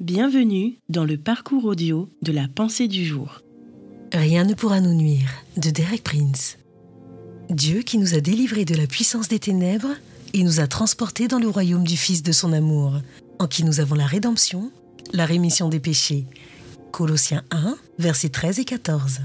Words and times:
Bienvenue 0.00 0.78
dans 0.90 1.06
le 1.06 1.16
parcours 1.16 1.64
audio 1.64 2.10
de 2.20 2.30
la 2.30 2.48
pensée 2.48 2.86
du 2.86 3.06
jour. 3.06 3.40
Rien 4.12 4.44
ne 4.44 4.52
pourra 4.52 4.82
nous 4.82 4.92
nuire 4.92 5.30
de 5.56 5.70
Derek 5.70 6.04
Prince. 6.04 6.58
Dieu 7.48 7.80
qui 7.80 7.96
nous 7.96 8.12
a 8.12 8.20
délivrés 8.20 8.66
de 8.66 8.74
la 8.74 8.86
puissance 8.86 9.28
des 9.28 9.38
ténèbres 9.38 9.94
et 10.34 10.42
nous 10.42 10.60
a 10.60 10.66
transportés 10.66 11.28
dans 11.28 11.38
le 11.38 11.48
royaume 11.48 11.84
du 11.84 11.96
Fils 11.96 12.22
de 12.22 12.32
son 12.32 12.52
amour, 12.52 13.00
en 13.38 13.46
qui 13.46 13.64
nous 13.64 13.80
avons 13.80 13.94
la 13.94 14.04
rédemption, 14.04 14.70
la 15.14 15.24
rémission 15.24 15.70
des 15.70 15.80
péchés. 15.80 16.26
Colossiens 16.92 17.44
1, 17.50 17.78
versets 17.98 18.28
13 18.28 18.58
et 18.58 18.66
14. 18.66 19.20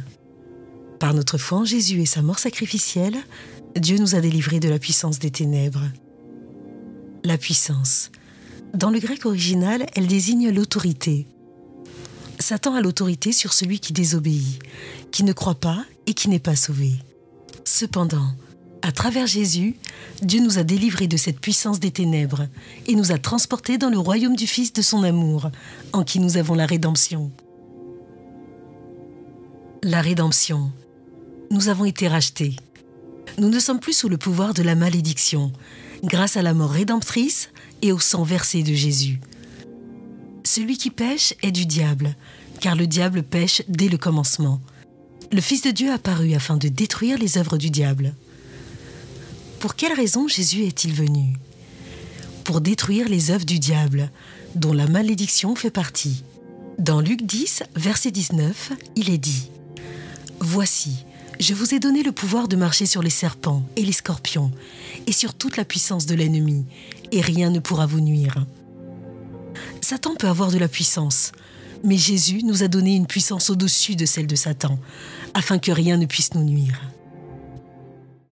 Par 1.01 1.13
notre 1.13 1.37
foi 1.37 1.57
en 1.57 1.65
Jésus 1.65 1.99
et 1.99 2.05
sa 2.05 2.21
mort 2.21 2.39
sacrificielle, 2.39 3.17
Dieu 3.75 3.97
nous 3.97 4.15
a 4.15 4.21
délivrés 4.21 4.61
de 4.61 4.69
la 4.69 4.79
puissance 4.79 5.19
des 5.19 5.31
ténèbres. 5.31 5.83
La 7.25 7.37
puissance. 7.37 8.09
Dans 8.73 8.89
le 8.89 8.99
grec 8.99 9.25
original, 9.25 9.85
elle 9.95 10.07
désigne 10.07 10.49
l'autorité. 10.49 11.27
Satan 12.39 12.73
a 12.73 12.81
l'autorité 12.81 13.31
sur 13.33 13.53
celui 13.53 13.79
qui 13.79 13.93
désobéit, 13.93 14.59
qui 15.11 15.23
ne 15.23 15.33
croit 15.33 15.55
pas 15.55 15.85
et 16.07 16.13
qui 16.13 16.29
n'est 16.29 16.39
pas 16.39 16.55
sauvé. 16.55 16.93
Cependant, 17.65 18.27
à 18.81 18.91
travers 18.91 19.27
Jésus, 19.27 19.75
Dieu 20.21 20.41
nous 20.41 20.57
a 20.57 20.63
délivrés 20.63 21.07
de 21.07 21.17
cette 21.17 21.39
puissance 21.39 21.79
des 21.79 21.91
ténèbres 21.91 22.47
et 22.87 22.95
nous 22.95 23.11
a 23.11 23.17
transportés 23.17 23.77
dans 23.77 23.89
le 23.89 23.99
royaume 23.99 24.35
du 24.35 24.47
Fils 24.47 24.73
de 24.73 24.81
son 24.81 25.03
amour, 25.03 25.51
en 25.93 26.03
qui 26.03 26.19
nous 26.19 26.37
avons 26.37 26.55
la 26.55 26.65
rédemption. 26.65 27.31
La 29.83 30.01
rédemption. 30.01 30.71
Nous 31.51 31.67
avons 31.67 31.85
été 31.85 32.07
rachetés. 32.07 32.55
Nous 33.37 33.49
ne 33.49 33.59
sommes 33.59 33.79
plus 33.79 33.93
sous 33.93 34.09
le 34.09 34.17
pouvoir 34.17 34.53
de 34.53 34.63
la 34.63 34.75
malédiction, 34.75 35.51
grâce 36.03 36.37
à 36.37 36.41
la 36.41 36.53
mort 36.53 36.71
rédemptrice 36.71 37.49
et 37.81 37.91
au 37.91 37.99
sang 37.99 38.23
versé 38.23 38.63
de 38.63 38.73
Jésus. 38.73 39.19
Celui 40.43 40.77
qui 40.77 40.89
pêche 40.89 41.33
est 41.43 41.51
du 41.51 41.65
diable, 41.65 42.15
car 42.59 42.75
le 42.75 42.87
diable 42.87 43.23
pêche 43.23 43.61
dès 43.67 43.89
le 43.89 43.97
commencement. 43.97 44.61
Le 45.31 45.41
Fils 45.41 45.61
de 45.61 45.71
Dieu 45.71 45.91
apparut 45.91 46.33
afin 46.33 46.57
de 46.57 46.67
détruire 46.67 47.17
les 47.17 47.37
œuvres 47.37 47.57
du 47.57 47.69
diable. 47.69 48.13
Pour 49.59 49.75
quelle 49.75 49.93
raison 49.93 50.27
Jésus 50.27 50.63
est-il 50.63 50.93
venu? 50.93 51.37
Pour 52.43 52.61
détruire 52.61 53.07
les 53.07 53.31
œuvres 53.31 53.45
du 53.45 53.59
diable, 53.59 54.11
dont 54.55 54.73
la 54.73 54.87
malédiction 54.87 55.55
fait 55.55 55.71
partie. 55.71 56.23
Dans 56.79 56.99
Luc 56.99 57.21
10, 57.21 57.63
verset 57.75 58.11
19, 58.11 58.73
il 58.95 59.09
est 59.09 59.19
dit 59.19 59.49
Voici, 60.39 61.05
je 61.41 61.55
vous 61.55 61.73
ai 61.73 61.79
donné 61.79 62.03
le 62.03 62.11
pouvoir 62.11 62.47
de 62.47 62.55
marcher 62.55 62.85
sur 62.85 63.01
les 63.01 63.09
serpents 63.09 63.63
et 63.75 63.83
les 63.83 63.91
scorpions, 63.91 64.51
et 65.07 65.11
sur 65.11 65.33
toute 65.33 65.57
la 65.57 65.65
puissance 65.65 66.05
de 66.05 66.13
l'ennemi, 66.13 66.65
et 67.11 67.21
rien 67.21 67.49
ne 67.49 67.59
pourra 67.59 67.87
vous 67.87 67.99
nuire. 67.99 68.45
Satan 69.81 70.15
peut 70.15 70.27
avoir 70.27 70.51
de 70.51 70.59
la 70.59 70.67
puissance, 70.67 71.31
mais 71.83 71.97
Jésus 71.97 72.43
nous 72.43 72.61
a 72.61 72.67
donné 72.67 72.95
une 72.95 73.07
puissance 73.07 73.49
au-dessus 73.49 73.95
de 73.95 74.05
celle 74.05 74.27
de 74.27 74.35
Satan, 74.35 74.77
afin 75.33 75.57
que 75.57 75.71
rien 75.71 75.97
ne 75.97 76.05
puisse 76.05 76.35
nous 76.35 76.43
nuire. 76.43 76.90